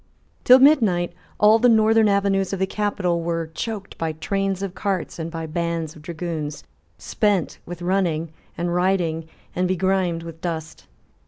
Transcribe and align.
Till 0.43 0.57
midnight 0.57 1.13
all 1.39 1.59
the 1.59 1.69
northern 1.69 2.09
avenues 2.09 2.53
of 2.53 2.57
the 2.57 2.65
capital 2.65 3.21
were 3.21 3.51
choked 3.53 3.99
by 3.99 4.13
trains 4.13 4.63
of 4.63 4.73
cars 4.73 5.19
and 5.19 5.29
by 5.29 5.45
bands 5.45 5.95
of 5.95 6.01
dragoons, 6.01 6.63
spent 6.97 7.59
with 7.67 7.83
running 7.83 8.31
and 8.57 8.73
riding, 8.73 9.29
and 9.55 9.67
begrimed 9.67 10.23
with 10.23 10.41
dust. 10.41 10.87